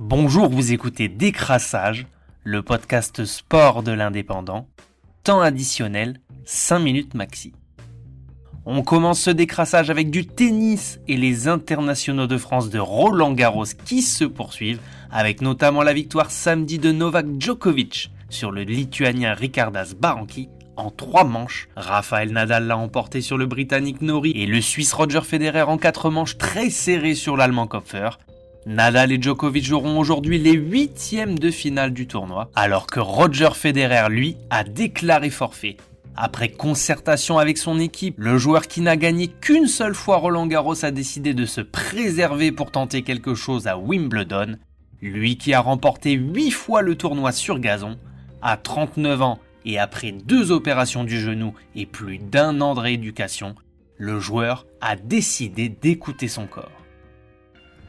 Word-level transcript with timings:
Bonjour, 0.00 0.48
vous 0.48 0.72
écoutez 0.72 1.06
Décrassage, 1.06 2.08
le 2.42 2.62
podcast 2.62 3.24
sport 3.24 3.84
de 3.84 3.92
l'indépendant. 3.92 4.66
Temps 5.22 5.40
additionnel, 5.40 6.18
5 6.44 6.80
minutes 6.80 7.14
maxi. 7.14 7.52
On 8.66 8.82
commence 8.82 9.20
ce 9.20 9.30
décrassage 9.30 9.90
avec 9.90 10.10
du 10.10 10.26
tennis 10.26 10.98
et 11.06 11.16
les 11.16 11.46
internationaux 11.46 12.26
de 12.26 12.36
France 12.38 12.70
de 12.70 12.80
Roland 12.80 13.34
Garros 13.34 13.66
qui 13.84 14.02
se 14.02 14.24
poursuivent, 14.24 14.80
avec 15.12 15.40
notamment 15.40 15.84
la 15.84 15.92
victoire 15.92 16.32
samedi 16.32 16.80
de 16.80 16.90
Novak 16.90 17.26
Djokovic 17.38 18.10
sur 18.30 18.50
le 18.50 18.62
lituanien 18.62 19.32
Ricardas 19.32 19.94
Baranki 19.96 20.48
en 20.76 20.90
trois 20.90 21.22
manches. 21.22 21.68
Rafael 21.76 22.32
Nadal 22.32 22.66
l'a 22.66 22.76
emporté 22.76 23.20
sur 23.20 23.38
le 23.38 23.46
britannique 23.46 24.02
Nori 24.02 24.32
et 24.32 24.46
le 24.46 24.60
suisse 24.60 24.92
Roger 24.92 25.20
Federer 25.20 25.62
en 25.62 25.78
quatre 25.78 26.10
manches 26.10 26.36
très 26.36 26.68
serrées 26.68 27.14
sur 27.14 27.36
l'allemand 27.36 27.68
Kopfer. 27.68 28.10
Nadal 28.66 29.12
et 29.12 29.20
Djokovic 29.20 29.62
joueront 29.62 29.98
aujourd'hui 29.98 30.38
les 30.38 30.52
huitièmes 30.52 31.38
de 31.38 31.50
finale 31.50 31.92
du 31.92 32.06
tournoi, 32.06 32.50
alors 32.54 32.86
que 32.86 32.98
Roger 32.98 33.50
Federer, 33.52 34.08
lui, 34.08 34.38
a 34.48 34.64
déclaré 34.64 35.28
forfait. 35.28 35.76
Après 36.16 36.48
concertation 36.48 37.38
avec 37.38 37.58
son 37.58 37.78
équipe, 37.78 38.14
le 38.16 38.38
joueur 38.38 38.66
qui 38.66 38.80
n'a 38.80 38.96
gagné 38.96 39.28
qu'une 39.28 39.66
seule 39.66 39.94
fois 39.94 40.16
Roland 40.16 40.46
Garros 40.46 40.82
a 40.82 40.90
décidé 40.90 41.34
de 41.34 41.44
se 41.44 41.60
préserver 41.60 42.52
pour 42.52 42.70
tenter 42.70 43.02
quelque 43.02 43.34
chose 43.34 43.66
à 43.66 43.76
Wimbledon. 43.76 44.56
Lui 45.02 45.36
qui 45.36 45.52
a 45.52 45.60
remporté 45.60 46.12
8 46.12 46.50
fois 46.50 46.80
le 46.80 46.94
tournoi 46.94 47.32
sur 47.32 47.58
gazon, 47.58 47.98
à 48.40 48.56
39 48.56 49.22
ans 49.22 49.38
et 49.66 49.78
après 49.78 50.12
deux 50.12 50.52
opérations 50.52 51.04
du 51.04 51.20
genou 51.20 51.52
et 51.74 51.84
plus 51.84 52.18
d'un 52.18 52.60
an 52.62 52.74
de 52.74 52.80
rééducation, 52.80 53.56
le 53.98 54.20
joueur 54.20 54.66
a 54.80 54.96
décidé 54.96 55.68
d'écouter 55.68 56.28
son 56.28 56.46
corps. 56.46 56.83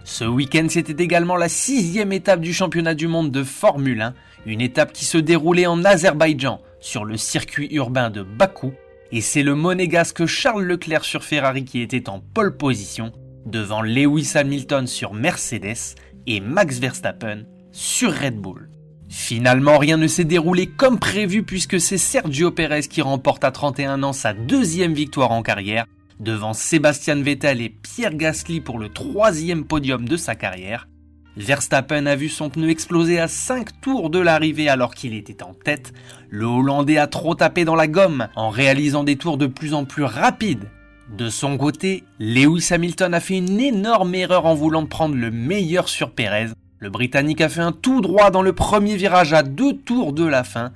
Ce 0.06 0.24
week-end, 0.24 0.68
c'était 0.70 1.04
également 1.04 1.36
la 1.36 1.50
sixième 1.50 2.14
étape 2.14 2.40
du 2.40 2.54
championnat 2.54 2.94
du 2.94 3.08
monde 3.08 3.32
de 3.32 3.44
Formule 3.44 4.02
1, 4.02 4.14
une 4.46 4.62
étape 4.62 4.94
qui 4.94 5.04
se 5.04 5.18
déroulait 5.18 5.66
en 5.66 5.84
Azerbaïdjan, 5.84 6.62
sur 6.80 7.06
le 7.06 7.18
circuit 7.18 7.74
urbain 7.74 8.12
de 8.12 8.22
Bakou, 8.22 8.72
et 9.12 9.22
c'est 9.22 9.42
le 9.42 9.56
monégasque 9.56 10.28
Charles 10.28 10.64
Leclerc 10.64 11.06
sur 11.06 11.24
Ferrari 11.24 11.66
qui 11.66 11.82
était 11.82 12.08
en 12.08 12.20
pole 12.20 12.56
position, 12.56 13.14
devant 13.48 13.82
Lewis 13.82 14.34
Hamilton 14.36 14.86
sur 14.86 15.16
Mercedes 15.16 15.96
et 16.28 16.40
Max 16.40 16.78
Verstappen 16.78 17.46
sur 17.72 18.14
Red 18.14 18.36
Bull. 18.36 18.70
Finalement, 19.10 19.80
rien 19.80 19.98
ne 19.98 20.08
s'est 20.08 20.24
déroulé 20.24 20.68
comme 20.68 21.00
prévu 21.00 21.42
puisque 21.42 21.80
c'est 21.80 21.98
Sergio 21.98 22.52
Perez 22.52 22.82
qui 22.82 23.02
remporte 23.02 23.44
à 23.44 23.50
31 23.50 24.04
ans 24.04 24.14
sa 24.14 24.34
deuxième 24.34 24.94
victoire 24.94 25.32
en 25.32 25.42
carrière, 25.42 25.88
devant 26.20 26.54
Sébastien 26.54 27.22
Vettel 27.22 27.62
et 27.62 27.70
Pierre 27.70 28.16
Gasly 28.16 28.62
pour 28.62 28.80
le 28.80 28.90
troisième 28.90 29.66
podium 29.66 30.08
de 30.08 30.18
sa 30.18 30.36
carrière. 30.36 30.88
Verstappen 31.38 32.06
a 32.06 32.16
vu 32.16 32.30
son 32.30 32.50
pneu 32.50 32.70
exploser 32.70 33.20
à 33.20 33.28
5 33.28 33.82
tours 33.82 34.10
de 34.10 34.20
l'arrivée 34.20 34.70
alors 34.70 34.96
qu'il 34.96 35.14
était 35.14 35.44
en 35.44 35.54
tête. 35.54 35.94
Le 36.30 36.46
Hollandais 36.46 36.98
a 36.98 37.08
trop 37.08 37.36
tapé 37.36 37.66
dans 37.66 37.76
la 37.76 37.88
gomme 37.88 38.28
en 38.36 38.50
réalisant 38.50 39.04
des 39.04 39.18
tours 39.18 39.38
de 39.38 39.48
plus 39.48 39.74
en 39.74 39.86
plus 39.86 40.04
rapides. 40.04 40.70
De 41.18 41.30
son 41.30 41.58
côté, 41.58 42.04
Lewis 42.20 42.70
Hamilton 42.72 43.14
a 43.14 43.20
fait 43.20 43.38
une 43.38 43.60
énorme 43.60 44.16
erreur 44.16 44.46
en 44.46 44.56
voulant 44.56 44.86
prendre 44.86 45.16
le 45.16 45.30
meilleur 45.30 45.90
sur 45.90 46.12
Perez 46.12 46.48
le 46.80 46.92
Britannique 46.92 47.42
a 47.42 47.50
fait 47.50 47.62
un 47.62 47.72
tout 47.72 48.02
droit 48.02 48.30
dans 48.30 48.42
le 48.42 48.54
premier 48.54 48.96
virage 48.96 49.34
à 49.34 49.44
deux 49.44 49.78
tours 49.78 50.14
de 50.14 50.26
la 50.26 50.44
fin. 50.44 50.72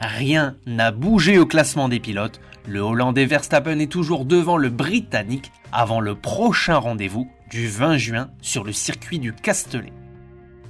Rien 0.00 0.56
n'a 0.64 0.92
bougé 0.92 1.38
au 1.38 1.44
classement 1.44 1.90
des 1.90 2.00
pilotes. 2.00 2.40
Le 2.66 2.80
Hollandais 2.80 3.26
Verstappen 3.26 3.78
est 3.80 3.92
toujours 3.92 4.24
devant 4.24 4.56
le 4.56 4.70
Britannique 4.70 5.52
avant 5.72 6.00
le 6.00 6.14
prochain 6.14 6.76
rendez-vous 6.76 7.30
du 7.50 7.68
20 7.68 7.98
juin 7.98 8.30
sur 8.40 8.64
le 8.64 8.72
circuit 8.72 9.18
du 9.18 9.34
Castellet. 9.34 9.92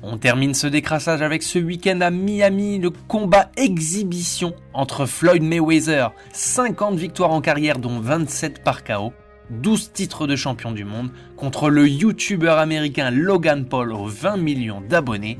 On 0.02 0.16
termine 0.16 0.54
ce 0.54 0.66
décrassage 0.66 1.22
avec 1.22 1.42
ce 1.44 1.58
week-end 1.58 2.00
à 2.00 2.10
Miami, 2.10 2.78
le 2.78 2.90
combat 2.90 3.50
exhibition 3.56 4.54
entre 4.72 5.06
Floyd 5.06 5.42
Mayweather, 5.42 6.12
50 6.32 6.96
victoires 6.96 7.32
en 7.32 7.40
carrière 7.40 7.78
dont 7.78 8.00
27 8.00 8.64
par 8.64 8.82
KO, 8.82 9.12
12 9.50 9.92
titres 9.92 10.26
de 10.26 10.36
champion 10.36 10.72
du 10.72 10.84
monde 10.84 11.10
contre 11.36 11.70
le 11.70 11.86
youtubeur 11.86 12.58
américain 12.58 13.10
Logan 13.10 13.64
Paul 13.64 13.92
aux 13.92 14.06
20 14.06 14.38
millions 14.38 14.80
d'abonnés. 14.80 15.38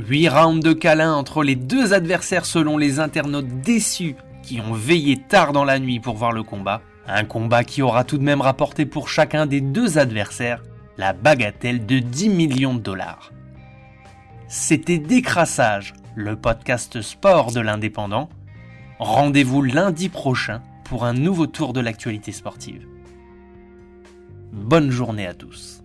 8 0.00 0.28
rounds 0.28 0.64
de 0.64 0.72
câlins 0.72 1.14
entre 1.14 1.42
les 1.42 1.56
deux 1.56 1.92
adversaires 1.92 2.46
selon 2.46 2.78
les 2.78 3.00
internautes 3.00 3.60
déçus 3.60 4.16
qui 4.42 4.60
ont 4.60 4.72
veillé 4.72 5.18
tard 5.18 5.52
dans 5.52 5.64
la 5.64 5.78
nuit 5.78 6.00
pour 6.00 6.16
voir 6.16 6.32
le 6.32 6.42
combat. 6.42 6.80
Un 7.06 7.24
combat 7.24 7.64
qui 7.64 7.82
aura 7.82 8.04
tout 8.04 8.18
de 8.18 8.22
même 8.22 8.40
rapporté 8.40 8.86
pour 8.86 9.08
chacun 9.08 9.46
des 9.46 9.60
deux 9.60 9.98
adversaires 9.98 10.62
la 10.96 11.12
bagatelle 11.12 11.86
de 11.86 11.98
10 11.98 12.28
millions 12.30 12.74
de 12.74 12.80
dollars. 12.80 13.32
C'était 14.48 14.98
Décrassage, 14.98 15.94
le 16.14 16.36
podcast 16.36 17.00
sport 17.02 17.52
de 17.52 17.60
l'indépendant. 17.60 18.28
Rendez-vous 18.98 19.62
lundi 19.62 20.08
prochain 20.08 20.62
pour 20.84 21.04
un 21.04 21.12
nouveau 21.14 21.46
tour 21.46 21.72
de 21.72 21.80
l'actualité 21.80 22.32
sportive. 22.32 22.86
Bonne 24.52 24.90
journée 24.90 25.26
à 25.26 25.34
tous. 25.34 25.79